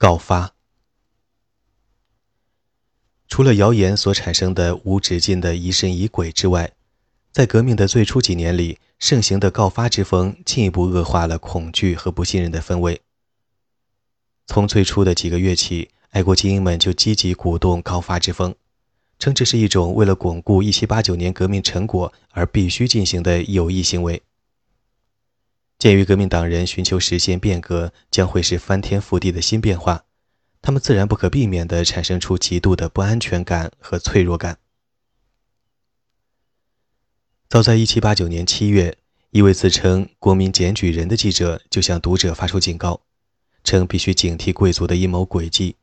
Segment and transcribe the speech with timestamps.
[0.00, 0.54] 告发。
[3.28, 6.72] 除了谣言所产生的无止境的疑神疑鬼之外，
[7.30, 13.02] 在革命的最初几年里，盛行的告发之风进一步恶化了恐惧和不信任的氛围。
[14.46, 18.54] 从最初的几个月起，爱国精英们就积极鼓动告发之风，
[19.18, 24.22] 称这是一种为了巩固1789年革命成果而必须进行的有益行为。
[25.80, 30.04] 鉴于革命党人寻求实现变革将会是翻天覆地的新变化，
[30.60, 34.58] 他们自然不可避免地产生出极度的不安全感和脆弱感。
[37.48, 38.98] 早在1789年7月，
[39.30, 43.00] 一位自称“国民检举人”的记者就向读者发出警告。
[43.64, 45.76] 称必须警惕贵族的阴谋诡计，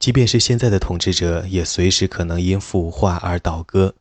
[0.00, 3.94] 即便是现在的统治者，也随时可能因腐化而倒戈，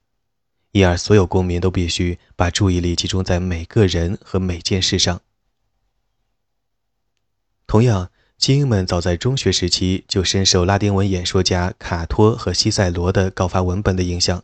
[0.76, 5.22] 因而所有公民都必须把注意力集中在每个人和每件事上。
[7.66, 14.44] 同样，精英们早在中学时期就深受拉丁文演说家卡托和西塞罗的告发文本的影响，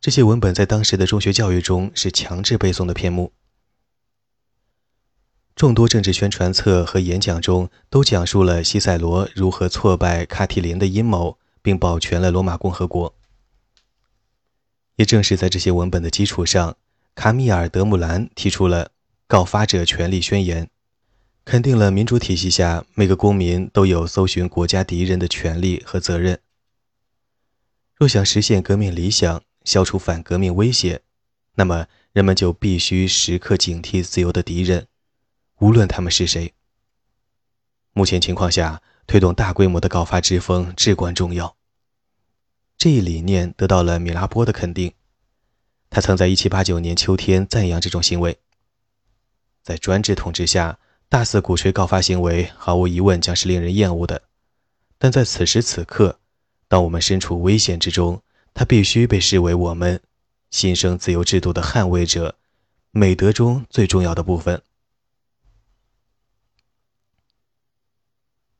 [0.00, 3.32] 这些文本在当时的中学教育中是强制背诵的篇目。
[5.54, 13.14] 众多政治宣传册和演讲中都讲述了西塞罗如何挫败卡提林的阴谋，并保全了罗马共和国。
[15.02, 16.76] 也正是在这些文本的基础上，
[17.16, 18.86] 卡米尔·德穆兰提出了
[19.26, 20.66] 《告发者权利宣言》，
[21.44, 26.38] 肯定了民主体系下每个公民都有搜寻国家敌人的权利和责任。
[27.96, 31.00] 若想实现革命理想，消除反革命威胁，
[31.56, 34.86] 那么人们就必须时刻警惕自由的敌人。
[35.58, 36.54] 无论他们是谁，
[37.92, 41.56] 目前情况下，推动大规模的告发之风至关重要。
[42.82, 44.92] 这一理念得到了米拉波的肯定，
[45.88, 48.40] 他曾在1789年秋天赞扬这种行为。
[49.62, 54.22] 在专制统治下，大肆鼓吹告发行为，毫无疑问将是令人厌恶的。
[54.98, 56.18] 但在此时此刻，
[56.66, 58.20] 当我们身处危险之中，
[58.52, 60.02] 它必须被视为我们
[60.50, 62.34] 新生自由制度的捍卫者，
[62.90, 64.60] 美德中最重要的部分。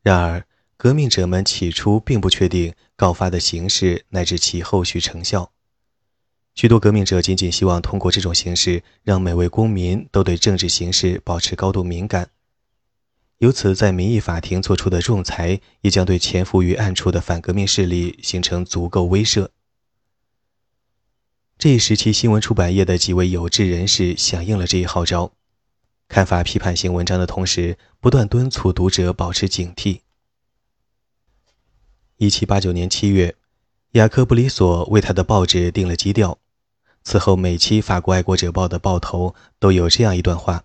[0.01, 0.47] 然而，
[0.83, 5.53] 革命者们起初并不确定告发的形式乃至其后续成效。
[6.57, 12.31] 许多革命者仅仅希望通过这种形式，让每位公民都对政治形势保持高度敏感，
[13.39, 19.51] 由此在民意法庭做出的仲裁也将对潜伏于暗处的反革命势力形成足够威慑。
[21.57, 25.33] 这一时期，新闻出版业的几位有志人士响应了这一号召。
[26.09, 30.01] 刊发批判性文章的同时，不断敦促读者保持警惕。
[32.23, 33.35] 一七八九年七月，
[33.95, 36.39] 雅克布里索为他的报纸定了基调。
[37.03, 40.63] 此后，每期《法国爱国者报》的报头都有这样一段话：“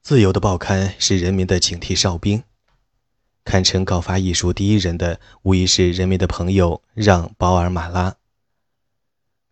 [0.00, 2.42] 自由的报刊是人民的警惕哨兵。”
[3.44, 8.16] 堪称告发艺术第一人的，无疑是人民的朋友让·保尔马拉。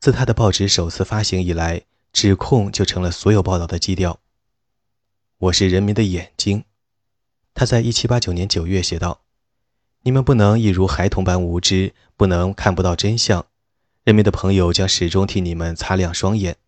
[0.00, 4.18] 自他的报纸首次发行以来，指控就成了所有报道的基调。
[5.36, 6.64] 我是人民的眼睛，
[7.52, 9.20] 他在一七八九年九月写道
[10.06, 13.44] ：“你们不能一如孩童般无知，不能看不到真相。
[14.04, 16.58] 人民的朋友将始终替你们擦亮双眼。”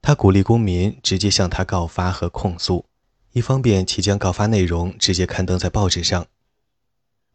[0.00, 2.86] 他鼓励公民直接向他告发和控诉，
[3.32, 6.26] 以方便其将告发内容直接刊登在报纸上。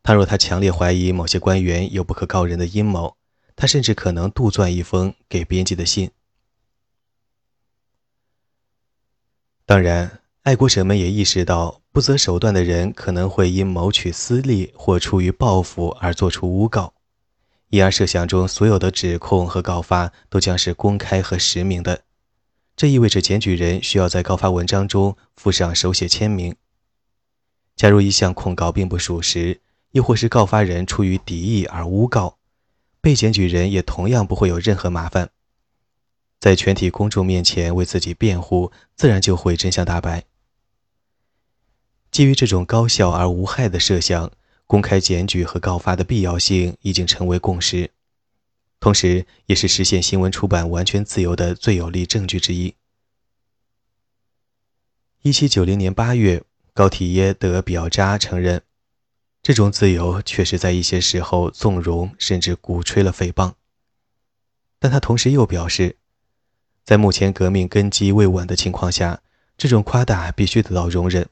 [0.01, 3.15] 倘若他强烈怀疑某些官员有不可告人的阴谋，
[3.55, 6.09] 他甚至可能杜撰一封给编辑的信。
[9.67, 16.95] 当然，爱国者们也意识到，不择手段的人可能会因谋取私利或出于报复而做出诬告，
[17.69, 22.01] 因而设想中所有的指控和告发都将是公开和实名的。
[22.75, 26.55] 这意味着检举人需要在告发文章中附上手写签名。
[27.75, 32.39] 假如一项控告并不属实，亦或是告发人出于敌意而诬告，
[32.99, 35.29] 被检举人也同样不会有任何麻烦。
[36.39, 40.23] 在全体公众面前为自己辩护，自然就会真相大白。
[42.11, 44.29] 基于这种高效而无害的设想，
[44.67, 47.89] 公开检举和告发的必要性已经成为共识，
[48.81, 52.75] 同时也是实现新闻出版完全自由的最有力证据之一。
[55.21, 56.43] 一七九零年八月，
[56.73, 58.61] 高体耶德比奥扎承认，
[59.41, 63.53] 这种自由确实在一些时候纵容甚至鼓吹了诽谤，
[64.79, 65.97] 但他同时又表示。
[66.83, 69.21] 在目前革命根基未稳的情况下，
[69.55, 71.29] 这种夸大必须得到容忍。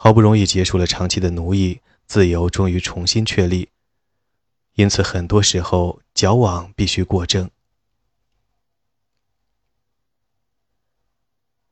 [0.00, 3.68] 好不容易结束了长期的奴役，自由终于重新确立，
[4.74, 7.50] 因此很多时候矫枉必须过正。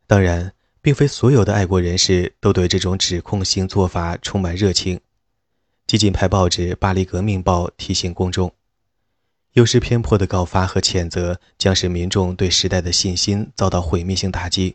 [0.08, 0.52] 当然，
[0.82, 5.00] 并非所有的爱国人士都对这种指控性做法充满热情。
[5.86, 8.52] 激进派报纸《巴黎革命报》提醒公众，
[9.52, 14.74] 有失偏颇的告发和谴责将使民众对时代的信心遭到毁灭性打击，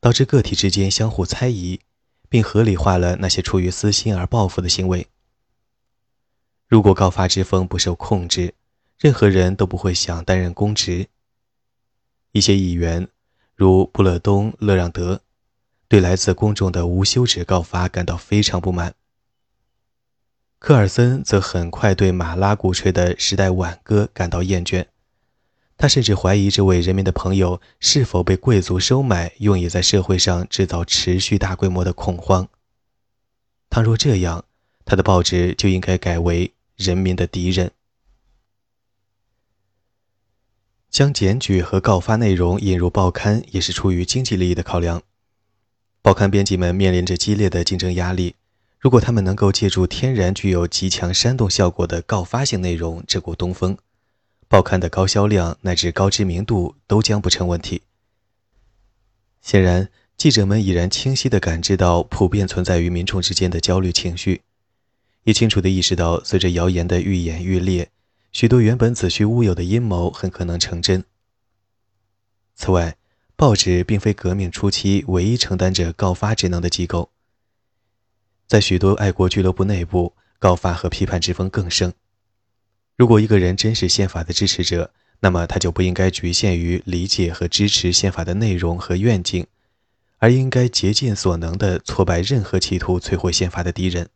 [0.00, 1.80] 导致个体之间相互猜疑，
[2.30, 5.06] 并合理化了那些出于私心而报复的行为。
[6.66, 8.54] 如果告发之风不受控制，
[8.98, 11.08] 任何人都不会想担任公职。
[12.30, 13.08] 一些议员，
[13.56, 15.20] 如布勒东、勒让德，
[15.88, 18.94] 对来自公众的无休止告发感到非常不满。
[20.60, 24.86] 科尔森则很快对马拉鼓吹的时代挽歌感到厌倦，
[25.80, 32.46] 他甚至怀疑这位人民的朋友是否被贵族收买，用以在社会上制造持续大规模的恐慌。
[33.70, 34.44] 倘若这样，
[34.84, 37.70] 他的报纸就应该改为“人民的敌人”。
[40.90, 45.00] 将检举和告发内容引入报刊，也是出于经济利益的考量。
[46.02, 48.34] 报刊编辑们面临着激烈的竞争压力。
[48.78, 53.78] 如果他们能够借助天然具有极强煽动效果的告发性内容这股东风，
[54.50, 57.82] 报刊的高销量乃至高知名度都将不成问题。
[59.40, 64.42] 显然，记者们已然清晰地感知到普遍存在于民众之间的焦虑情绪，
[65.22, 67.92] 也清楚地意识到，随着谣言的愈演愈烈，
[68.32, 71.04] 许多原本子虚乌有的阴谋很可能成真。
[72.56, 72.96] 此外，
[73.36, 77.12] 报纸并非革命初期唯一承担着告发职能的机构。
[78.48, 81.92] 在许多爱国俱乐部内部，告发和批判之风更盛。
[83.00, 89.46] 如果一个人真是宪法的支持者，那么他就不应该局限于理解和支持宪法的内容和愿景，
[90.18, 94.10] 而应该竭尽所能地挫败任何企图摧毁宪法的敌人。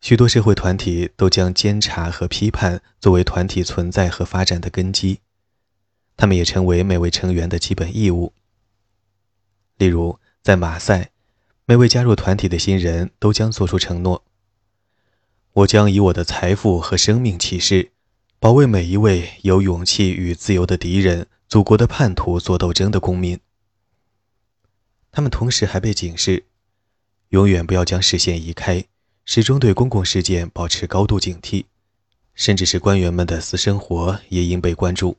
[0.00, 5.18] 许多社会团体都将监察和批判作为团体存在和发展的根基，
[6.16, 8.32] 他们也成为每位成员的基本义务。
[9.76, 11.10] 例如，在马赛。
[11.66, 14.22] 每位加入团体的新人都将做出承诺：
[15.54, 17.92] 我将以我的财富和生命起誓，
[18.40, 23.38] 保卫每一位有勇气与自由的敌人、祖国的叛徒作斗争的公民。
[25.12, 26.46] 他们同时还被警示：
[27.28, 28.84] 永远不要将视线移开，
[29.24, 31.66] 始终对公共事件保持高度警惕，
[32.34, 35.18] 甚至是官员们的私生活也应被关注，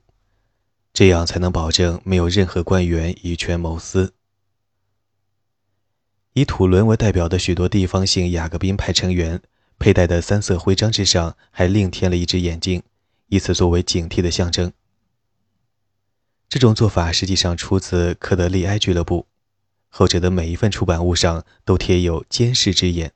[0.92, 4.14] 这样才能保证没有任何官员以权谋私。
[6.34, 9.42] 以土伦为代表的许多地方性雅各宾派成员
[9.78, 12.82] 佩戴的三色徽章之上，还另添了一只眼睛，
[13.28, 14.72] 以此作为警惕的象征。
[16.48, 19.28] 这种做法实际上出自科德利埃俱乐部，
[19.90, 23.12] 后者的每一份出版物上都贴有监视之眼。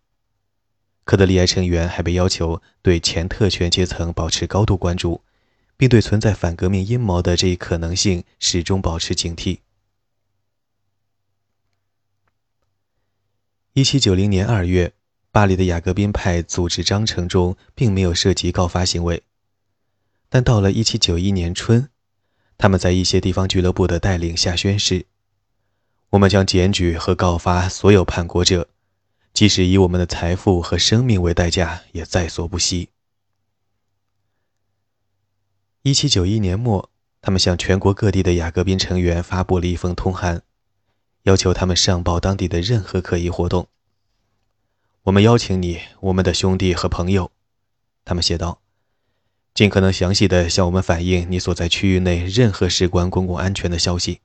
[1.06, 5.24] 科德利埃成员还被要求对前特权阶层保持高度关注，
[5.78, 9.60] 并对存在反革命阴谋的这一可能性始终保持警惕。
[13.74, 14.94] 一七九零年二月，
[15.40, 19.24] 巴黎的雅各宾派组织章程中并没有涉及告发行为，
[20.28, 21.88] 但到了一七九一年春，
[22.58, 25.06] 他们在一些地方俱乐部的带领下宣誓
[26.12, 28.68] ：“我们将检举和告发所有叛国者，
[29.34, 32.90] 即使以我们的财富和生命为代价，也在所不惜。”
[35.84, 36.90] 一七九一年末，
[37.22, 40.42] 他们向全国各地的雅各宾成员发布了一封通函。
[41.24, 43.70] 要求他们上报当地的任何可疑活动。
[45.04, 47.32] 我们邀请你，我们的兄弟和朋友，
[48.04, 48.60] 他们写道，
[49.54, 54.20] 尽可能详细的向我们反映你所在区域内任何事关公共安全的消息。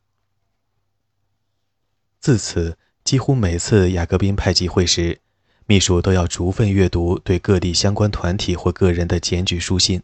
[2.18, 5.20] 自此，几乎每次雅各宾派集会时，
[5.66, 10.02] 秘书都要逐份阅读对各地相关团体或个人的检举书信。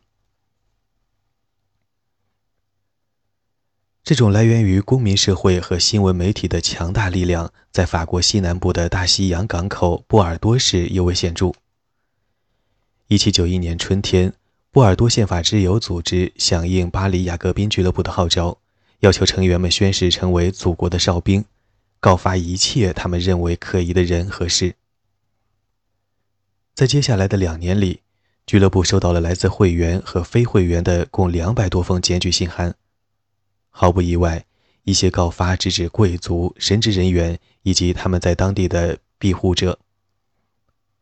[4.03, 11.53] 这种来源于公民社会和新闻媒体的强大力量，在法国西南部的大西洋港口波尔多市尤为显著。
[13.09, 14.33] 1791年春天，
[14.71, 18.59] 波尔多宪法之友组织响应巴黎雅各宾俱乐部的号召，
[19.01, 21.45] 要求成员们宣誓成为祖国的哨兵，
[22.01, 24.75] 告发一切他们认为可疑的人和事。
[26.75, 28.01] 在接下来的两年里，
[28.47, 32.75] 俱乐部收到了来自会员和非会员的共两百多封检举信函。
[33.71, 34.45] 毫不意外，
[34.85, 39.79] 一些告发直指贵族、神职人员以及他们在当地的庇护者。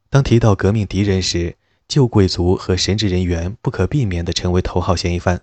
[0.09, 1.57] 当提到革命敌人时，
[1.87, 5.43] 旧贵族和神职人员不可避免地成为头号嫌疑犯。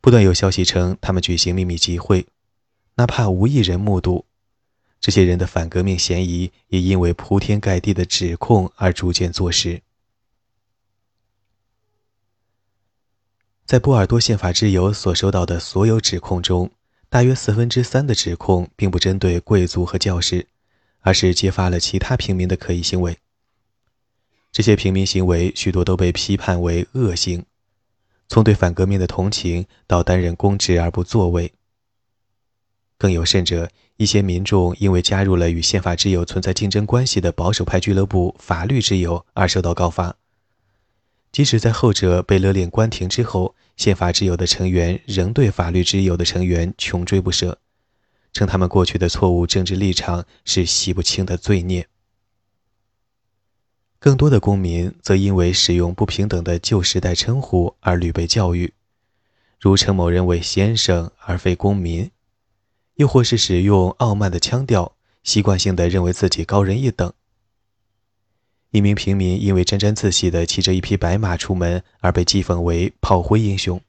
[0.00, 2.26] 不断有消息称，他们举行秘密集会，
[2.96, 4.24] 哪怕无一人目睹。
[5.00, 9.82] 这些人的反革命嫌疑也因为铺天盖地的指控而逐渐坐实。
[13.66, 16.70] 在波尔多宪法之友所收到的所有指控中，
[17.08, 20.46] 大约四分之三的指控并不针对贵族和教士，
[21.00, 23.16] 而是揭发了其他平民的可疑行为。
[24.52, 27.42] 这些平民行为许多都被批判为恶行，
[28.28, 31.50] 从对反革命的同情到担任公职而不作为。
[32.98, 40.14] 更有甚者，一些民众因为加入了与宪法之友存在竞争关系的保守派俱乐部“法律之友”而受到告发。
[41.34, 47.58] 即使在后者被勒令关停之后，宪法之友的成员仍对法律之友的成员穷追不舍，
[48.32, 51.88] 称他们过去的错误政治立场是洗不清的罪孽。
[53.98, 58.72] 更多的公民则因为使用不平等的旧时代称呼而屡被教育，
[59.58, 62.12] 如称某人为先生而非公民，
[62.94, 67.12] 又或是使用傲慢的腔调，习惯性的认为自己高人一等。
[68.74, 73.80] 一名平民因为沾沾自喜地骑着一匹白马出门而被讥讽为炮灰英雄。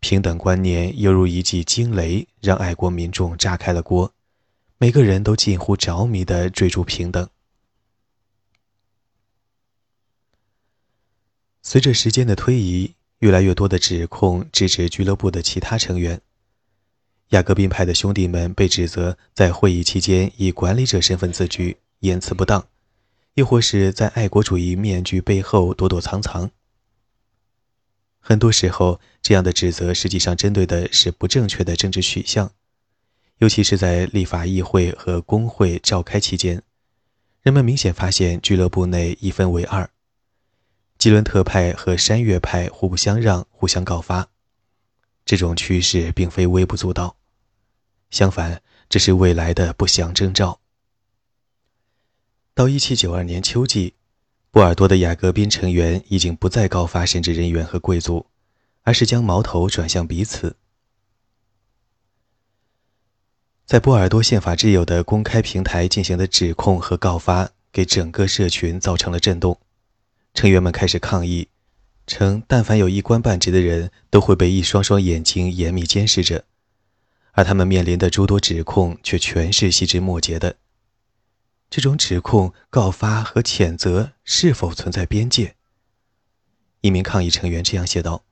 [0.00, 4.12] 平等观念犹如一记惊雷，让爱国民众炸开了锅，
[4.78, 7.28] 每个人都近乎着迷地追逐平等。
[11.62, 16.20] 随着时间的推移，越来越多的指控直指俱乐部的其他成员。
[17.28, 22.66] 雅各宾派的兄弟们被指责在会议期间以管理者身份自居，言辞不当，
[23.38, 26.50] 亦或是在爱国主义面具背后躲躲藏藏。
[28.18, 32.50] 很多时候，这样的指责实际上针对的是不正确的政治取向，
[33.36, 36.60] 尤其是在立法议会和工会召开期间，
[37.40, 39.88] 人们明显发现俱乐部内一分为二。
[40.98, 44.30] 吉伦特派和山岳派互不相让，互相告发。
[45.24, 47.14] 这种趋势并非微不足道，
[48.10, 50.58] 相反，这是未来的不祥征兆。
[52.58, 53.94] 到1792年秋季，
[54.50, 58.26] 波尔多的雅各宾成员已经不再告发神职人员和贵族，
[58.82, 60.56] 而是将矛头转向彼此。
[63.64, 69.60] 在波尔多宪法之友的公开平台进行的指控和告发，给整个社群造成了震动。
[70.34, 71.46] 成员们开始抗议，
[72.08, 76.44] 称但凡有一官半职的人，都会被一双双眼睛严密监视着，
[77.30, 80.56] 而他们面临的诸多指控却全是细枝末节的。
[81.70, 85.54] 这种指控、告发和谴责是否存在边界？
[86.80, 88.24] 一名抗议成员这样写道：“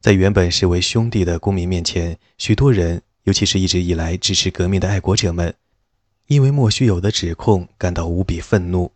[0.00, 5.54] 在原本视为兄弟的公民面前，许多人，尤其是一直以来支持革命的爱国者们，
[6.26, 8.92] 因为莫须有的指控感到无比愤怒。”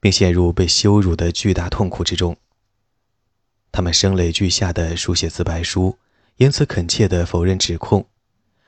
[0.00, 2.36] 并陷入被羞辱的巨大痛苦之中。
[3.72, 5.98] 他们声泪俱下地书写自白书，
[6.36, 8.06] 言辞恳切地否认指控，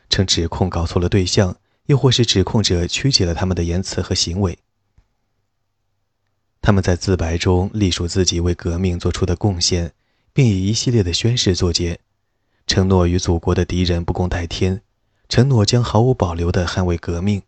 [0.08, 1.56] 称指控搞错了对象，
[1.86, 4.58] 又或是指控者曲解了他们的言辞和行为。
[6.62, 9.92] 他们在自白中隶属自己为革命做出的贡献，
[10.32, 11.98] 并以一系列的宣誓作结，
[12.66, 14.82] 承诺与祖国的敌人不共戴天，
[15.28, 17.42] 承诺将毫无保留地捍卫革命。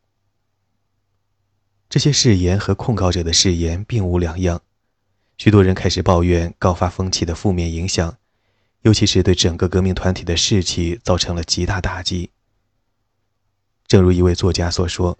[1.89, 4.63] 这些誓言和控告者的誓言并无两样，
[5.37, 8.17] 许多人开始抱怨告发风气的负面影响，
[8.81, 12.31] 尤其是对整个革命团体的士气造成了极大打击。
[13.93, 15.19] 正如一位作家所说：“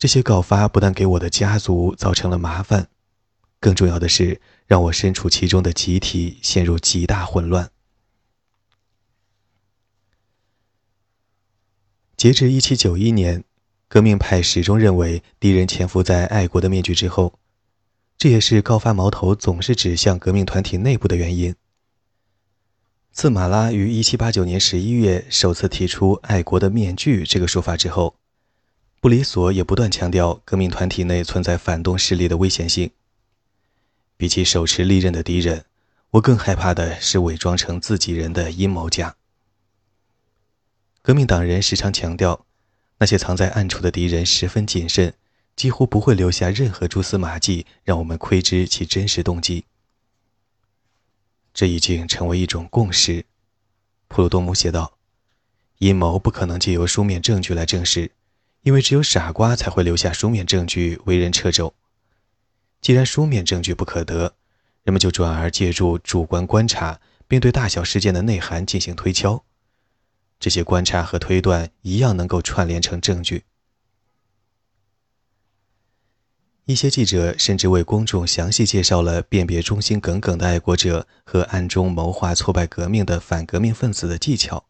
[0.00, 2.88] 这些告发不但给我的家族造成了麻烦，
[3.60, 7.70] 更重要的是让我身处其中的集体陷入极大混乱。”
[12.16, 13.44] 截至一七九一年。
[13.88, 17.38] 革命派始终认为敌人潜伏在爱国的面具之后，
[18.16, 21.54] 这也是告发矛头总是指向革命团体内部的原因。
[23.16, 28.14] 自马拉于1789年11月首次提出“爱国的面具”这个说法之后，
[29.00, 32.90] 布里索也不断强调革命团体内存在反动势力的危险性。
[34.18, 35.64] 比起手持利刃的敌人，
[36.10, 39.16] 我更害怕的是伪装成自己人的阴谋家。
[41.00, 42.44] 革命党人时常强调。
[42.98, 45.14] 那些藏在暗处的敌人十分谨慎，
[45.56, 49.64] 几乎不会留下任何蛛丝马迹，让我们窥知其真实动机。
[51.56, 53.24] 这已经成为一种共识，
[54.08, 54.98] 普鲁多姆写道
[55.80, 58.12] ：“阴谋不可能借由书面证据来证实，
[58.60, 61.72] 因为只有傻瓜才会留下书面证据为人掣肘。
[62.82, 64.34] 既然书面证据不可得，
[64.82, 69.42] 人们就转而借助主观观察，并对大小事件的内涵进行推敲。”
[70.38, 73.44] 这些观察和推断一样能够串联成证据。
[76.66, 84.64] 一些记者甚至为公众详细介绍了辨别忠心耿耿的爱国者和暗中谋划挫败革命的反革命分子的技巧。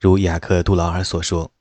[0.00, 1.52] 如雅克·杜劳尔所说：“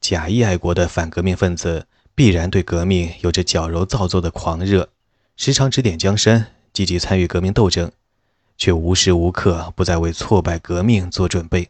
[0.00, 4.88] 假意爱国的反革命分子必然对革命有着矫揉造作的狂热，
[5.36, 7.92] 时常指点江山，积极参与革命斗争。”
[8.58, 11.68] 却无时无刻不在为挫败革命做准备。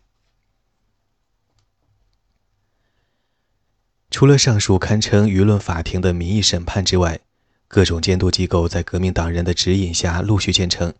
[4.11, 7.21] 除了上述堪称舆论法庭的民意审判之外，
[7.69, 10.95] 各种监督机构在革命党人的指引下陆续建成，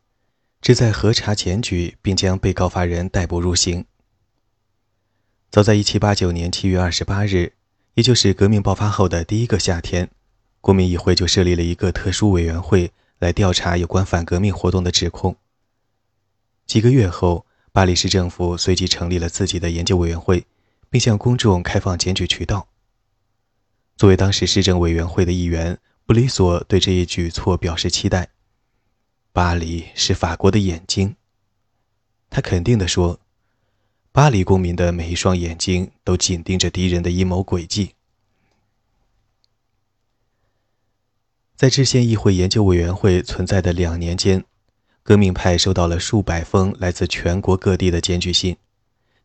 [0.61, 3.85] 旨在核查检举并将被告发人逮捕入刑。
[5.51, 7.53] 早在1789年7月28日，
[7.95, 10.11] 也就是革命爆发后的第一个夏天，
[10.61, 15.37] 国民议会就设立了一个特殊委员会来调查有关反革命活动的指控。
[16.67, 20.45] 几个月后，巴黎市政府随即成立了自己的研究委员会，
[20.91, 22.67] 并向公众开放检举渠道。
[23.97, 28.29] 作为当时市政委员会的一员，布里索对这一举措表示期待。
[29.33, 31.17] 巴黎是法国的眼睛，
[32.29, 33.19] 他肯定地说
[34.13, 37.93] ：“巴黎公民的每一双眼睛都紧盯着敌人的阴谋诡计。”
[41.57, 44.45] 在制宪议会研究委员会存在的两年间，
[45.03, 48.59] 革命派收到了数百封来自全国各地的检举信，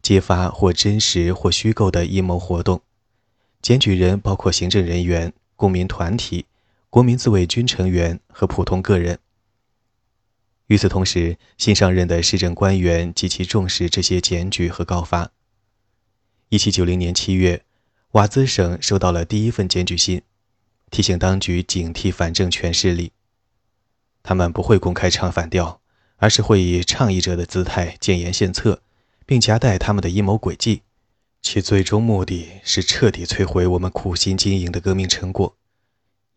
[0.01, 2.81] 揭发或真实或虚构的阴谋活动。
[3.61, 6.45] 检举人包括行政人员、公民团体、
[6.89, 9.19] 国民自卫军成员和普通个人。
[10.67, 15.31] 与此同时，新上任的市政官员极其重视这些检举和告发。
[16.49, 17.63] 1790年7月，
[18.11, 20.21] 瓦兹省收到了第一份检举信，
[20.89, 23.11] 提醒当局警惕反政权势力。
[24.23, 25.81] 他们不会公开唱反调，
[26.17, 28.81] 而是会以倡议者的姿态建言献策，
[29.25, 30.81] 并夹带他们的阴谋诡计。
[31.41, 35.55] 其最终目的是彻底摧毁我们苦心经营的革命成果。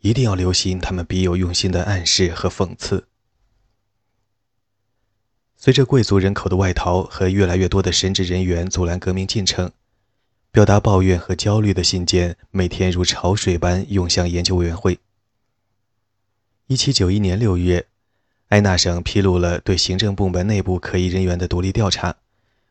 [0.00, 3.06] 一定要留心他们别有用心的暗示和讽刺。
[5.56, 9.72] 随着贵族人口的外逃和越来越多的神职人员阻拦革命进程，
[10.50, 14.98] 表达抱怨和焦虑的信件每天如潮水般涌向研究委员会。
[16.68, 17.86] 1791年6月，
[18.48, 22.16] 埃纳省披露了对行政部门内部可疑人员的独立调查，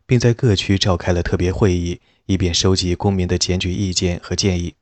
[0.05, 1.99] 并在各区召开了特别会议。
[2.25, 4.75] 以便收集公民的检举意见和建议。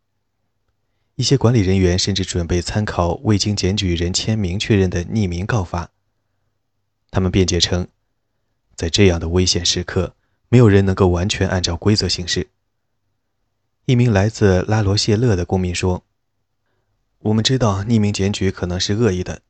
[1.16, 5.92] 一些管理人员甚至准备参考未经检举人签名确认的匿名告发。
[7.12, 7.88] 他们辩解称，
[8.76, 10.16] 在这样的危险时刻，
[10.50, 12.50] 没有人能够完全按照规则行事。
[13.86, 16.04] 一名来自拉罗谢勒的公民说
[17.20, 19.42] ：“我们知道匿名检举可能是恶意的，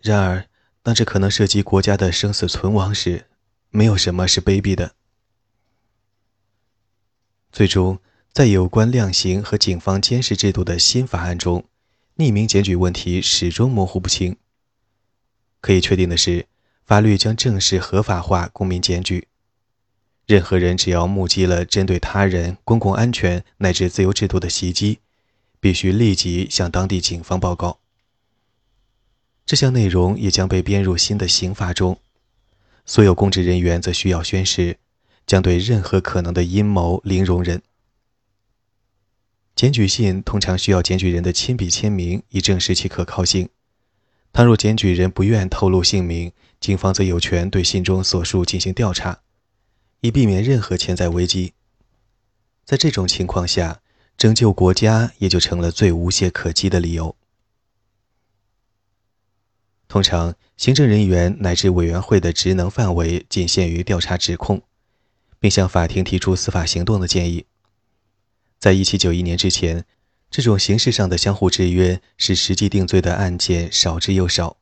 [0.00, 0.46] 然而
[0.82, 3.26] 当这可能涉及国家的生死存亡时，
[3.70, 4.94] 没有什么是卑鄙的。”
[7.56, 7.98] 最终，
[8.34, 11.64] 在有关量刑和警方监视制度的新法案中，
[12.18, 14.36] 匿名检举问题始终模糊不清。
[15.62, 16.44] 可以确定的是，
[16.84, 19.28] 法律将正式合法化公民检举。
[20.26, 24.98] 任何人只要目击了针对他人、公共安全乃至自由制度的袭击，
[25.58, 27.78] 必须立即向当地警方报告。
[29.46, 31.98] 这项内容也将被编入新的刑法中。
[32.84, 34.76] 所有公职人员则需要宣誓。
[35.26, 37.60] 将对任何可能的阴谋零容忍。
[39.54, 43.48] 检举信通常需要检举人的亲笔签名，以证实其可靠性。
[44.32, 49.20] 倘若检举人不愿透露姓名，警方则有权对信中所述进行调查，
[50.00, 51.54] 以避免任何潜在危机。
[52.64, 53.80] 在这种情况下，
[54.18, 57.16] 拯救国家也就成了最无懈可击的理由。
[59.88, 64.62] 通常，行政人员乃至委员会的职能范围仅限于调查指控。
[65.38, 67.46] 并向法庭提出司法行动的建议。
[68.58, 69.84] 在一七九一年之前，
[70.30, 74.56] 这种形式上的相互制约使实际定罪的案件少之又少。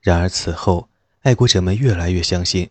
[0.00, 0.88] 然而此后，
[1.20, 2.70] 爱国者们越来越相信，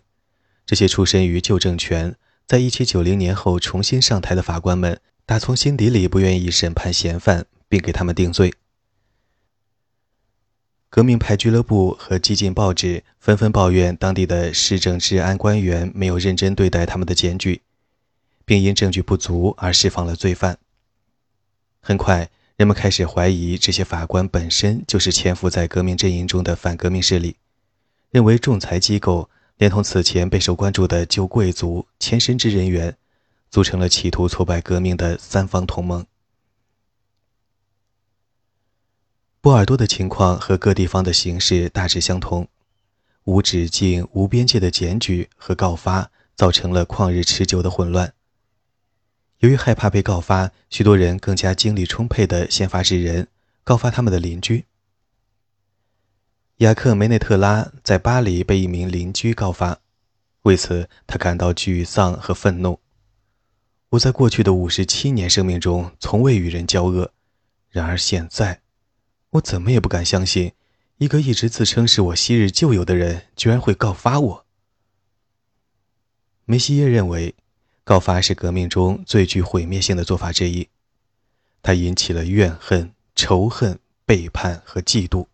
[0.65, 8.53] 这些出身于旧政权，在一七九零年后重新上台的法官们，打从心底里不愿意审判嫌犯并给他们定罪。
[10.89, 17.61] 革命派俱乐部和激进报纸纷纷抱怨当地的市政治安官员没有认真对待他们的检举，
[18.45, 20.57] 并因证据不足而释放了罪犯。
[21.81, 27.35] 很快，人们开始怀疑这些法官本身就是潜伏在革命阵营中的反革命势力，
[28.09, 32.95] 认为仲裁机构连同此前备受关注的旧贵族、前神职人员，
[33.51, 36.05] 组成了企图挫败革命的三方同盟。
[39.39, 42.47] 波尔多的情况和各地方的形势大致相同，
[43.23, 48.13] 无止境、无边界的检举和告发造成了旷日持久的混乱。
[49.39, 53.27] 由于害怕被告发，许多人更加精力充沛地先发制人，
[53.63, 54.65] 告发他们的邻居。
[56.57, 59.79] 雅克梅内特拉在巴黎被一名邻居告发，
[60.41, 62.79] 为此他感到沮丧和愤怒。
[63.89, 67.11] 我在过去的五十七年生命中从未与人交恶，
[67.69, 68.61] 然而现在。
[69.31, 70.53] 我怎么也不敢相信，
[70.97, 74.45] 一个一直自称是我昔日旧友的人，居然会告发我。
[76.45, 77.35] 梅西耶认为，
[77.83, 80.69] 告发是革命中最具毁灭性的做法之一，
[81.61, 85.27] 它引起了怨恨、仇恨、背叛和嫉妒，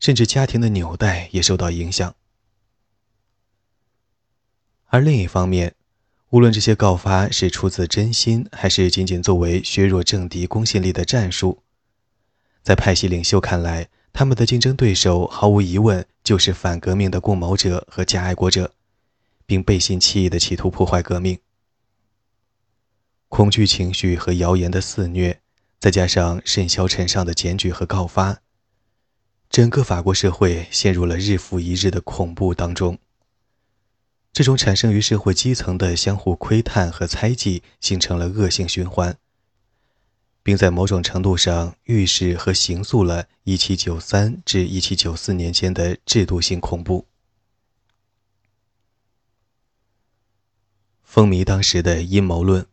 [0.00, 2.14] 甚至家庭的纽带也受到影响。
[4.86, 5.74] 而另一方面，
[6.30, 11.62] 无论这些告发是出自真心，还是仅仅作为削弱政敌公信力的战术，
[12.66, 18.72] 在派系领袖看来，他们的竞争对手毫无疑问就是反革命的共谋者和假爱国者。
[19.46, 21.38] 并背信弃义地企图破坏革命，
[23.28, 25.38] 恐惧情绪和谣言的肆虐，
[25.78, 28.40] 再加上甚嚣尘上的检举和告发，
[29.48, 32.98] 整个法国社会陷入了日复一日的恐怖当中。
[34.32, 39.16] 这种产生于社会基层的相互窥探和猜忌，形成了恶性循环，
[40.46, 47.04] 并在某种程度上预示和形塑了1793至1794年间的制度性恐怖。
[51.02, 52.64] 风靡当时的阴谋论，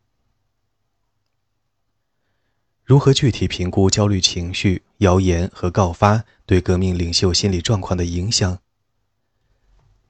[2.84, 8.60] 如何具体评估焦虑情绪、谣言和告发对革命领袖心理状况的影响？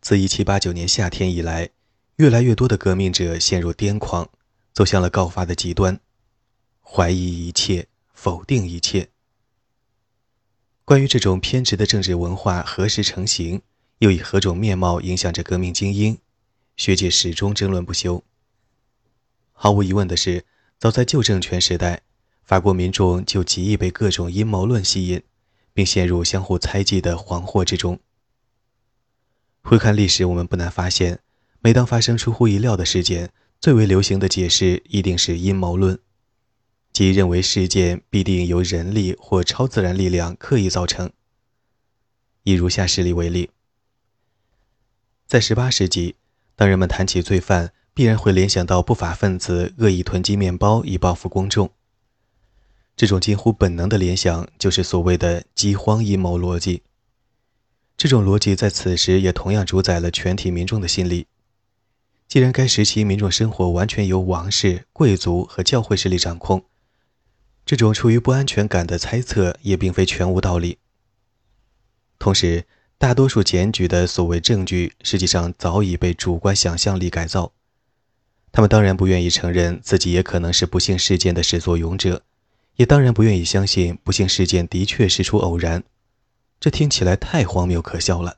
[0.02, 1.70] 自1789年夏天以来，
[2.18, 4.30] 越来越多的革命者陷入癫狂，
[4.74, 5.98] 走向了告发的极端，
[6.84, 9.10] 怀疑一切，否定一切。
[10.86, 13.62] 关于这种偏执的政治文化何时成型，
[14.00, 16.20] 又以何种面貌影响着革命精英？
[16.76, 18.24] 学界始终争论不休。
[19.52, 20.46] 毫无疑问的是，
[20.78, 22.02] 早在旧政权时代，
[22.44, 25.24] 法国民众就极易被各种阴谋论吸引，
[25.74, 28.00] 并陷入相互猜忌的惶惑之中。
[29.62, 31.22] 回看历史，我们不难发现，
[31.62, 35.98] 每当发生出乎意料的事件，最为流行的解释一定是阴谋论，
[36.94, 41.12] 即认为事件必定由人力或超自然力量刻意造成。
[42.44, 43.50] 以如下事例为例，
[45.28, 46.16] 在18世纪。
[46.56, 51.72] 当人们谈起罪犯，必然会联想到不法分子恶意囤积面包以报复公众。
[52.96, 56.84] 这种近乎本能的联想，就是所谓的饥荒阴谋逻辑。
[57.98, 61.26] 这种逻辑在此时也同样主宰了全体民众的心理。
[62.28, 66.64] 既然该时期民众生活完全由王室、贵族和教会势力掌控，
[67.66, 70.78] 这种出于不安全感的猜测也并非全无道理。
[72.20, 72.66] 同时，
[72.98, 77.52] 大多数检举的所谓证据，实际上早已被主观想象力改造。
[78.52, 82.24] 他们当然不愿意承认自己也可能是不幸事件的始作俑者，
[82.76, 85.84] 也当然不愿意相信不幸事件的确是出偶然。
[86.60, 88.38] 这听起来太荒谬可笑了。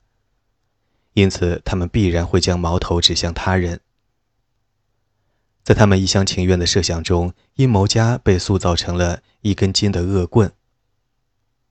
[1.13, 3.81] 因此，他们必然会将矛头指向他人。
[5.65, 10.53] 在他们一厢情愿的设想中，阴谋家被塑造成了一根筋的恶棍。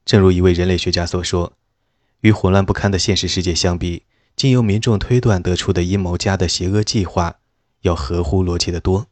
[0.03, 1.53] 正如一位人类学家所说。
[2.21, 4.03] 与混乱不堪的现实世界相比，
[4.35, 7.39] 经由民众推断得出的阴谋家的邪恶计划
[7.81, 9.07] 要合乎逻辑得多。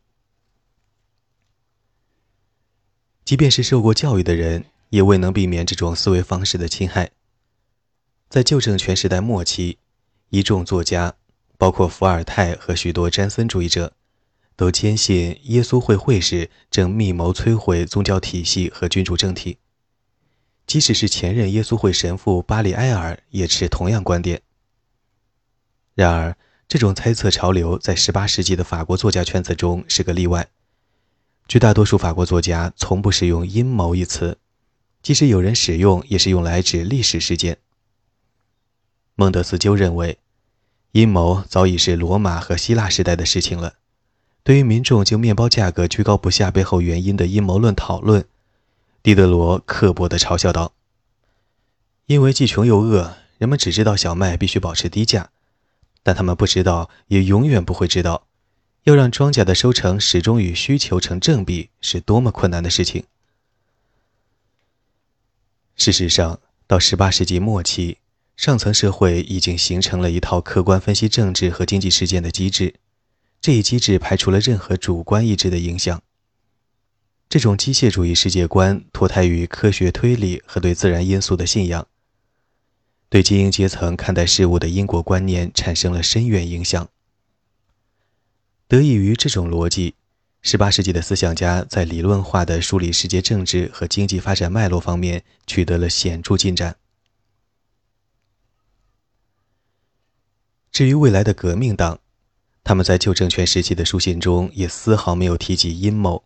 [3.24, 7.12] 即便是受过教育的人，也未能避免这种思维方式的侵害。
[8.28, 9.78] 在旧政权时代末期，
[10.30, 11.14] 一众作家，
[11.58, 13.94] 包括伏尔泰和许多詹森主义者，
[14.56, 19.58] 都坚信耶稣会会士正密谋摧毁宗教体系和君主政体。
[20.66, 24.42] 即使是前任耶稣会神父巴里埃尔也持同样观点。
[25.94, 26.38] 然而，
[26.68, 30.50] 这种猜测潮流在18世纪的法国作家圈子中是个例外。
[31.48, 34.38] 绝大多数法国作家从不使用“阴谋”一词，
[35.04, 37.58] 即使有人使用，也是用来指历史事件。
[39.16, 40.18] 孟德斯鸠认为，
[40.94, 43.76] 阴谋早已是罗马和希腊时代的事情了。
[44.44, 48.26] 对于民众就面包价格居高不下背后原因的阴谋论讨论。
[49.02, 50.74] 狄德罗刻薄地嘲笑道
[52.08, 55.30] ：“因为既穷又饿，人们只知道小麦必须保持低价，
[56.04, 58.28] 但他们不知道，也永远不会知道，
[58.84, 63.06] 要让庄稼的收成始终与需求成正比是多么困难的事情。”
[65.76, 67.98] 事实上，到18世纪末期，
[68.36, 72.76] 上层社会已经形成了一套客观分析政治和经济事件的机制，
[73.44, 76.02] 这一机制排除了任何主观意志的影响。
[77.28, 81.86] 这种机械主义世界观脱胎于科学推理和对自然因素的信仰，
[83.10, 86.88] 对精英阶层看待事物的因果观念产生了深远影响。
[88.70, 89.96] 得益于这种逻辑
[90.44, 96.78] ，18世纪的思想家在理论化的梳理世界政治和经济发展脉络方面取得了显著进展。
[100.72, 102.00] 至于未来的革命党，
[102.64, 106.24] 他们在旧政权时期的书信中也丝毫没有提及阴谋。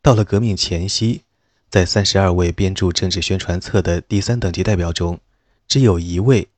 [0.00, 1.22] 到了革命前夕，
[1.68, 5.20] 在三十二位编著政治宣传册的第三等级代表中，
[5.66, 6.48] 只有一位，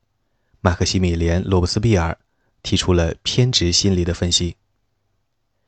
[0.61, 2.17] 马克西米连·罗伯斯庇尔，
[2.63, 4.57] 提出了偏执心理的分析。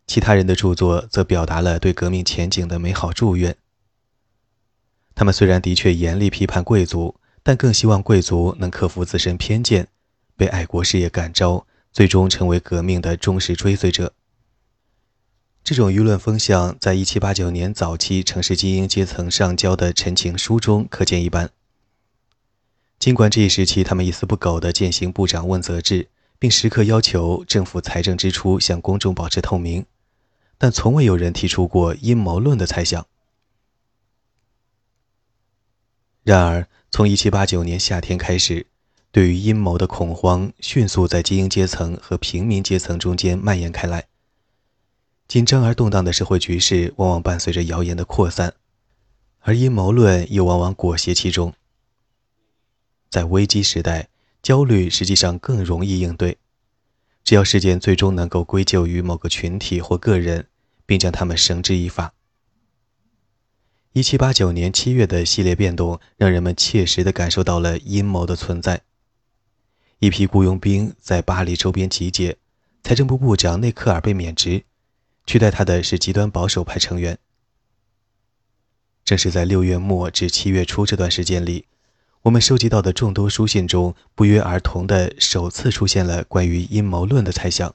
[0.06, 3.56] 其他人的著作则表达了对革命前景的美好祝愿。
[5.14, 9.88] 他们虽然的确严厉批判贵族，但更希望贵族能克服自身偏见，
[10.36, 14.14] 被爱国事业感召，最终成为革命的忠实追随者。
[15.62, 21.50] 这种舆论风向，在1789年早期城市精英阶层上交的陈情书中可见一斑。
[22.98, 29.86] 尽管这一时期他们一丝不苟地践行部长问责制，并时刻要求政府财政支出向公众保持透明，
[30.58, 33.06] 但从未有人提出过阴谋论的猜想。
[36.24, 38.66] 然而，从1789年夏天开始，
[39.12, 44.06] 对于阴谋的恐慌迅速在精英阶层和平民阶层中间蔓延开来。
[45.28, 48.54] 紧张而动荡的社会局势往往伴随着谣言的扩散，
[49.40, 51.52] 而阴谋论又往往裹挟其中。
[53.10, 54.08] 在危机时代，
[54.42, 56.38] 焦虑实际上更容易应对。
[57.22, 60.46] 只要事件最终能够归咎于某个群体或个人，
[60.86, 62.14] 并将他们绳之以法。
[63.92, 68.80] 1789年7月的系列变动让人们切实地感受到了阴谋的存在。
[70.02, 72.36] 一批雇佣兵在巴黎周边集结，
[72.82, 74.64] 财政部部长内克尔被免职，
[75.26, 77.20] 取代他的是极端保守派成员。
[79.04, 81.66] 正是在6月末至7月初这段时间里。
[82.22, 87.72] 我们收集到的众多书信中，不约而同地首次出现了关于阴谋论的猜想。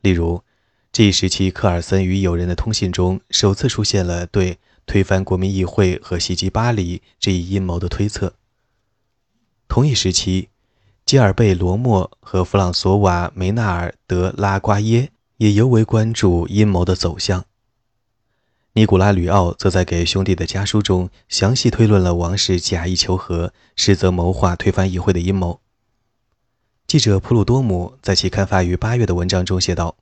[0.00, 0.42] 例如，
[0.90, 8.32] 这一时期科尔森与友人的通信中，首次出现了对推翻国民议会和袭击巴黎这一阴谋的推测。
[9.68, 10.48] 同一时期，
[11.08, 17.46] 基尔贝·罗莫和弗朗索瓦·梅纳尔·德拉瓜耶也尤为关注阴谋的走向。
[18.74, 25.62] 尼古拉·吕奥则在给兄弟的家书中详细推论了王室假意求和，实则谋划推翻议会的阴谋。
[26.86, 29.96] 记者普鲁多姆在其刊发于八月的文章中写道：“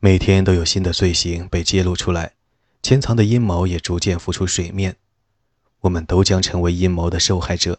[0.00, 2.32] 每天都有新的罪行被揭露出来，
[2.82, 4.96] 潜藏的阴谋也逐渐浮出水面，
[5.82, 7.78] 我们都将成为阴谋的受害者。”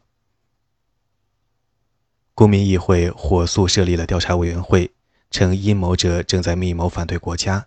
[2.37, 4.91] 公民议会火速设立了调查委员会，
[5.31, 7.65] 称阴谋者正在密谋反对国家。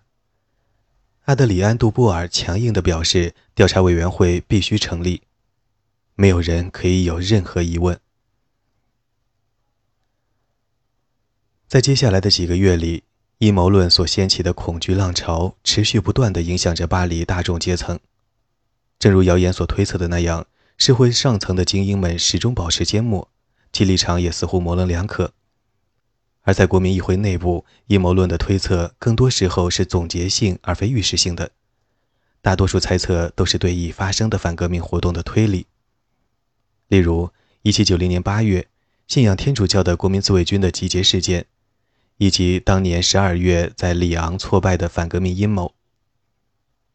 [1.25, 5.23] 阿德里安·杜布尔强硬地表示，调查委员会必须成立，
[6.15, 7.99] 没有人可以有任何疑问。
[11.67, 13.03] 在接下来的几个月里，
[13.39, 17.99] 阴谋论所掀起的恐惧浪潮持续不断地影响着巴黎大众阶层。
[18.97, 23.27] 正如谣言所推测的那样，社会上层的精英们始终保持缄默，
[23.71, 25.33] 其立场也似乎模棱两可。
[26.41, 31.51] 而在国民议会内部，阴谋论的推测更多时候是总结性而非预示性的，
[32.41, 35.67] 大多数猜测都是对已发生的反革命活动的推理。
[36.87, 37.29] 例如
[37.63, 38.67] ，1790年8月
[39.07, 41.45] 信仰天主教的国民自卫军的集结事件，
[42.17, 45.75] 以及当年12月在里昂挫败的反革命阴谋。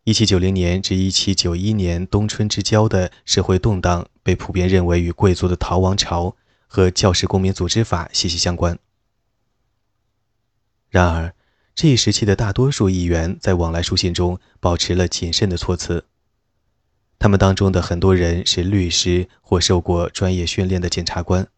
[0.07, 6.37] 1790年至1791年冬春之交的社会动荡被普遍认为与贵族的逃亡潮
[6.77, 8.79] 和教师公民组织法息息相关。
[10.91, 11.35] 然而，
[11.75, 16.05] 这一时期的大多数议员在往来书信中保持了谨慎的措辞。
[17.19, 21.49] 他们当中的很多人是律师或受过专业训练的检察官，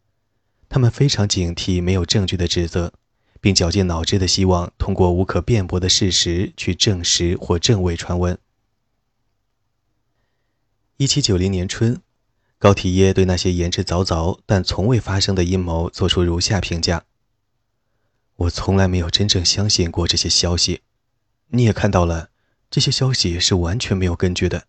[0.69, 2.93] 他们非常警惕没有证据的指责，
[3.41, 8.37] 并绞尽脑汁的希望通过无可辩驳的事实去证实或证伪传闻。
[10.95, 12.01] 一七九零年春，
[12.59, 17.05] 高体耶对那些言之凿凿但从未发生的阴谋做出如下评价。
[18.35, 20.81] 我从来没有真正相信过这些消息，
[21.47, 22.29] 你也看到了，
[22.69, 24.65] 这些消息是完全没有根据的。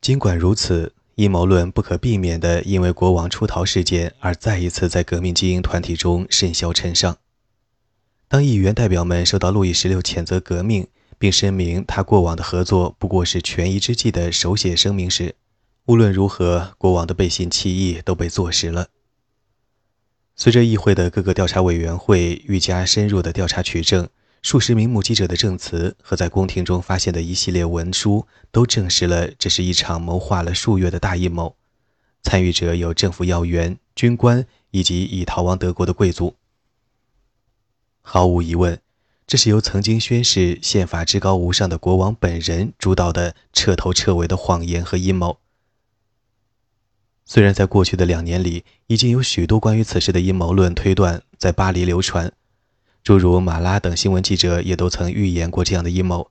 [0.00, 7.18] 尽管如此，阴谋论不可避免地因为国王出逃事件而再一次在革命精英团体中甚嚣尘上。
[8.26, 10.88] 当议员代表们受到路易十六谴责革命，
[11.22, 15.36] 并声明他过往的合作不过是权宜之计的手写声明时，
[15.84, 18.88] 无论如何，国王的背信弃义都被坐实了。
[20.34, 24.08] 随着议会的各个调查委员会愈加深入的调查取证，
[24.42, 31.54] 数十名目击者的证词和在宫廷中发现的一系列文书都证实了这是一场谋划了数月的大阴谋。
[32.24, 36.34] 参与者有政府要员、军官以及已逃亡德国的贵族。
[38.00, 38.80] 毫无疑问，
[39.26, 45.38] 这是由曾经宣誓宪法至高无上的国王本人主导的彻头彻尾的谎言和阴谋。
[47.24, 52.30] 虽然在过去的两年里，已经有许多关于此事的阴谋论推断在巴黎流传，
[53.02, 56.30] 诸如马拉等新闻记者也都曾预言过这样的阴谋，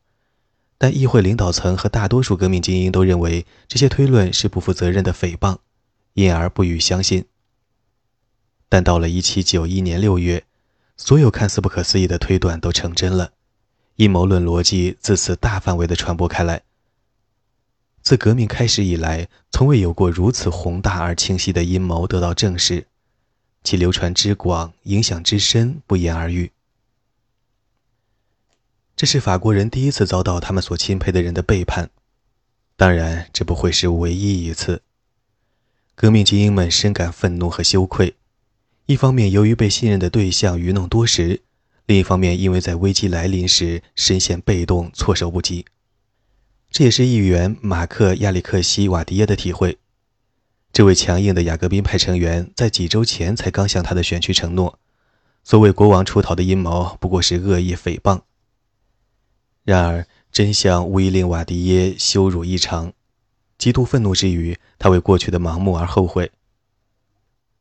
[0.78, 5.58] 但议会领导层和大多数革命精英都认为这些推论是不负责任的诽谤，
[6.14, 7.26] 因而不予相信。
[8.70, 10.44] 但到了1791年6月，
[10.98, 13.34] 所有看似不可思议的推断都成真了，
[13.96, 16.62] 阴谋论逻辑自此大范围地传播开来。
[18.02, 22.88] 自革命开始以来，从未有过如此宏大而清晰的阴谋得到证实，
[23.64, 26.52] 其流传之广、影响之深不言而喻。
[28.96, 31.90] 这是法国人第一次遭到他们所钦佩的人的背叛，
[32.76, 34.82] 当然，这不会是唯一一次。
[35.94, 38.16] 革命精英们深感愤怒和羞愧。
[38.92, 41.40] 一方面，由于被信任的对象愚弄多时；
[41.86, 45.66] 另一方面，因为在危机来临时深陷被动，措手不及。
[46.70, 49.78] 这也是议员马克·亚历克西·瓦迪耶的体会。
[50.74, 54.78] 这位强硬的雅各宾派成员在几周前才刚向他的选区承诺，
[55.42, 58.20] 所谓国王出逃的阴谋不过是恶意诽谤。
[59.64, 62.92] 然而，真相无疑令瓦迪耶羞辱异常，
[63.58, 66.30] 极度愤怒之余，他为过去的盲目而后悔。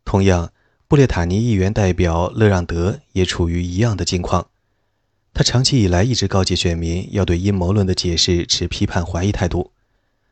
[0.04, 0.50] 同样。
[0.90, 4.48] 布列塔尼议员代表勒让德也处于一样的境况。
[5.32, 9.70] 他长期以来一直告诫选民要对阴谋论的解释持批判怀疑态度，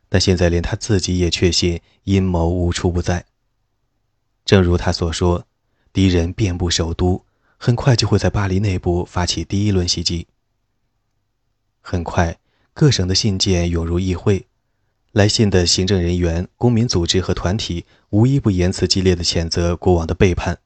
[0.09, 3.25] 但现在连他自己也确信阴谋无处不在。
[4.43, 5.45] 正如他所说，
[5.93, 7.23] 敌人遍布首都，
[7.55, 10.27] 很快就会在巴黎内部发起第一轮袭击。
[11.79, 12.37] 很快，
[12.73, 14.48] 各省的信件涌入议会。
[15.11, 20.59] 来信的行政人员、公民组织和团体无一不言辞激烈地谴责国王的背叛，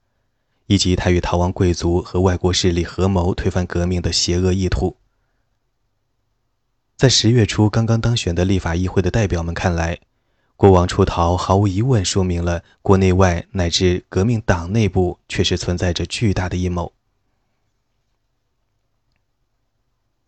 [0.67, 4.97] 以及他与逃亡贵族和外国势力合谋推翻革命的邪恶意图。
[6.97, 9.99] 在十月初刚刚当选的立法议会的代表们看来，
[10.57, 16.93] 国王出逃毫无疑问说明了国内外乃至革命党内部确实存在着巨大的阴谋，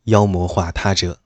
[0.06, 1.20] 妖魔化他者。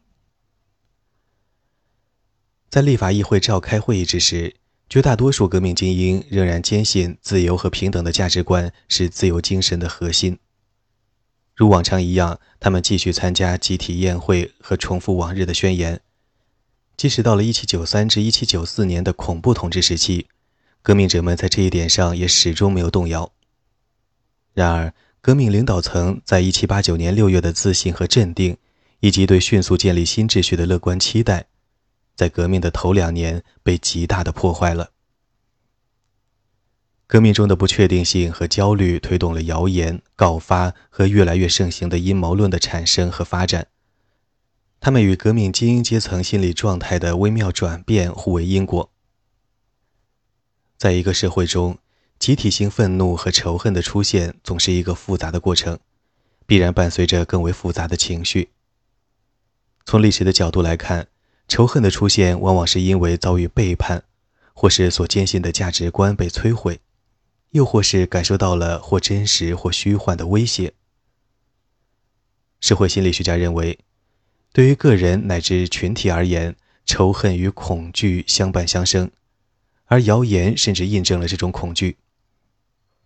[2.69, 4.55] 在立法议会召开会议之时，
[4.87, 10.37] 绝大多数革命精英仍然坚信自由和平等的价值观是自由精神的核心。
[11.55, 15.99] 如往常一样，他们继续参加集体宴会和重复往日的宣言。
[16.95, 20.27] 即使到了1793至1794年的恐怖统治时期，
[20.83, 23.31] 革命者们在这一点上也始终没有动摇。
[24.53, 28.57] 然而，革命领导层在1789年6月的自信和镇定，
[28.99, 31.47] 以及对迅速建立新秩序的乐观期待。
[32.19, 34.91] 在革命的头两年被极大的破坏了。
[37.07, 43.67] 革命中的不确定性和焦虑推动了谣言、告发和越来越盛行的阴谋论的产生和发展。
[44.81, 48.91] 他们与革命精英阶层心理状态的微妙转变互为因果。
[50.77, 51.77] 在一个社会中，
[52.19, 55.79] 集体性愤怒和仇恨的出现总是一个复杂的过程，
[56.45, 58.49] 必然伴随着更为复杂的情绪。
[59.85, 61.07] 从历史的角度来看。
[61.49, 64.03] 仇恨的出现，往往是因为遭遇背叛，
[64.53, 66.79] 或是所坚信的价值观被摧毁，
[67.49, 70.73] 又或是感受到了或真实或虚幻的威胁。
[72.61, 73.79] 社会心理学家认为，
[74.53, 79.09] 对于个人乃至群体而言，仇恨与恐惧相伴相生，
[79.85, 81.97] 而谣言甚至印证了这种恐惧。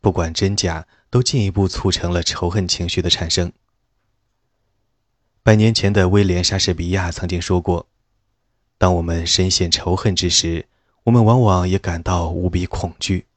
[0.01, 3.53] 不管真假，都进一步促成了仇恨情绪的产生。
[5.41, 7.87] 百年前的威廉·莎士比亚曾经说过。
[8.83, 10.65] 当我们深陷仇恨之时，
[11.03, 13.27] 我们往往也感到无比恐惧。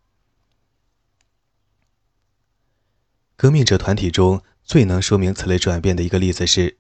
[3.37, 6.79] 革命者团体中最能说明此类转变的一个例子是，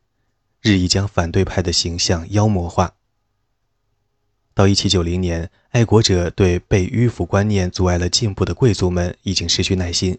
[0.61, 2.96] 日益将反对派的形象妖魔化。
[4.52, 10.18] 到1790年，爱国者对被迂腐观念阻碍了进步的贵族们已经失去耐心，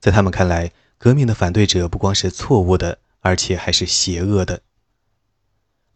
[0.00, 4.62] 在他们看来，革命的反对者不光是错误的，而且还是邪恶的。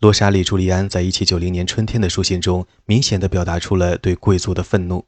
[0.00, 5.04] 罗莎莉·朱利安在1790年春天的书信中，明显地表达出了对贵族的愤怒。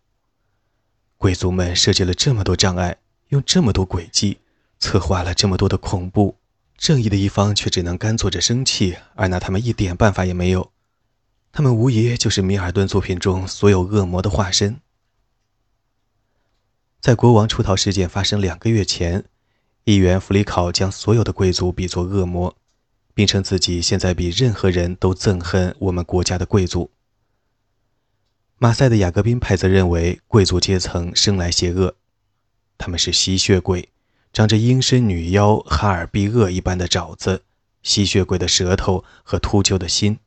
[1.17, 2.97] 贵族们设计了这么多障碍，
[3.29, 4.39] 用这么多诡计，
[4.81, 6.35] 策划了这么多的恐怖，
[6.77, 10.73] 正义的一方却只能干坐着生气，而拿他们一点办法也没有。
[11.53, 14.81] 他们无疑就是米尔顿作品中所有恶魔的化身。
[17.01, 19.25] 在国王出逃事件发生两个月前，
[19.85, 22.57] 议员弗里考将所有的贵族比作恶魔。
[23.15, 26.91] 并称自己现在比任何人都憎恨我们国家的贵族。
[28.59, 31.97] 马赛的雅各宾派则认为贵族阶层生来邪恶，
[32.77, 33.89] 他们是吸血鬼，
[34.33, 37.43] 长着阴身女妖哈尔毕厄一般的爪子、
[37.83, 40.19] 吸血鬼的舌头和秃鹫的心，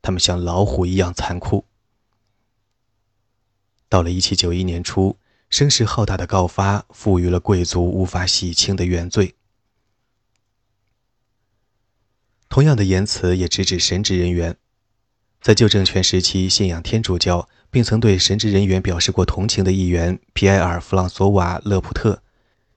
[0.00, 1.66] 他们像老虎一样残酷。
[3.90, 5.18] 到了1791年初，
[5.50, 9.34] 声势浩大的告发赋予了贵族无法洗清的原罪。
[12.54, 14.54] 同样的言辞也直指神职人员。
[15.40, 22.22] 在旧政权时期信仰天主教，并曾对神职人员表示过同情的议员皮埃尔·弗朗索瓦·勒普特，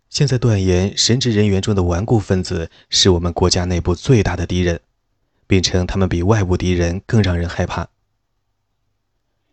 [0.09, 4.81] 现在断言神职人员中的顽固分子是我们国家内部最大的敌人，
[5.45, 7.89] 并称他们比外部敌人更让人害怕。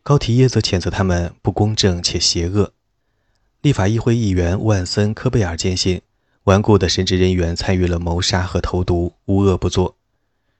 [0.03, 2.73] 高提耶则谴责他们不公正且邪恶。
[3.61, 6.01] 立法议会议员万森·科贝尔坚信，
[6.45, 9.99] 顽固的神职人员参与了谋杀和投毒，无恶不作。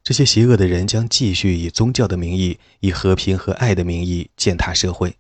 [0.05, 5.17] 这些邪恶的人将继续以宗教的名义、以和平和爱的名义践踏社会。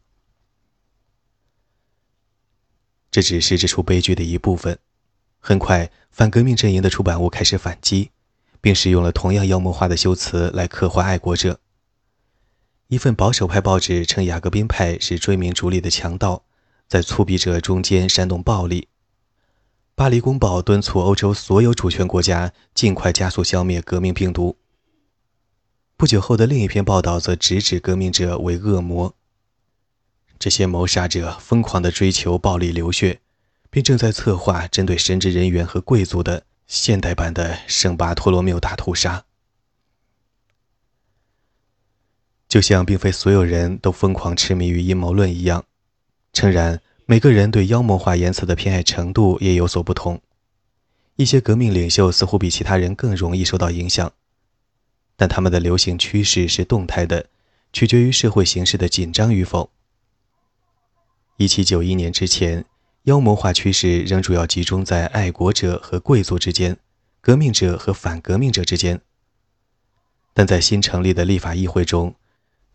[3.10, 4.78] 这只是这出悲剧的一部分。
[5.40, 8.10] 很快，反革命阵营的出版物开始反击，
[8.60, 11.60] 并使用了同样妖魔化的修辞来刻画爱国者。
[12.88, 16.44] 一份保守派报纸称雅各宾派是追名逐利的强盗，
[16.86, 18.88] 在粗鄙者中间煽动暴力。
[19.94, 24.58] 巴黎公报敦促欧洲所有主权国家尽快加速消灭革命病毒。
[26.04, 29.14] 不久后的另一篇报道则直指革命者为恶魔。
[30.38, 33.22] 这些谋杀者疯狂地追求暴力流血，
[33.70, 39.24] 并正在策划针对神职人员和贵族的现代版的圣巴托罗缪大屠杀。
[42.50, 45.64] 就像并非所有人都疯狂痴迷于阴谋论一样，
[46.34, 50.20] 诚然，每个人对妖魔化言辞的偏爱程度也有所不同。
[51.16, 54.12] 一些革命领袖似乎比其他人更容易受到影响。
[55.16, 57.26] 但他们的流行趋势是动态的，
[57.72, 59.70] 取决于社会形势的紧张与否。
[61.36, 62.64] 一七九一年之前，
[63.04, 66.76] 妖魔化趋势仍主要集中在爱国者和贵族之间，
[67.20, 69.00] 革命者和反革命者之间。
[70.32, 72.14] 但在新成立的立法议会中，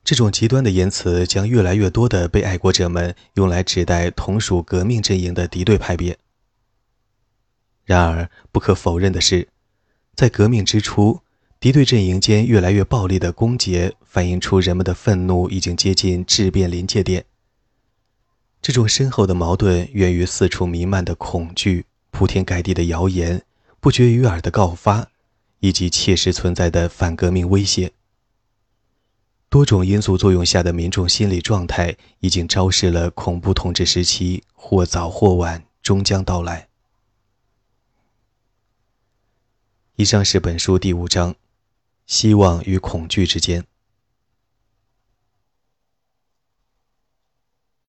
[0.03, 6.17] 这种极端的言辞将越来越多地被爱国者们用来指代同属革命阵营的敌对派别。
[7.83, 9.49] 然而，不可否认的是，
[10.15, 11.21] 在革命之初。
[11.60, 17.26] 敌对阵营间越来越暴力的攻讦，反映出人们的愤怒已经接近质变临界点。
[18.62, 23.43] 这种深厚的矛盾源于四处弥漫的恐惧、铺天盖地的谣言、
[23.82, 25.10] 不绝于耳的告发，
[25.60, 27.91] 以及切实存在的反革命威胁。
[29.49, 36.70] 多种因素作用下的民众心理状态，已经昭示了恐怖统治时期或早或晚终将到来。
[39.97, 41.36] 以上是本书第五章。
[42.10, 43.68] 希望与恐惧之间。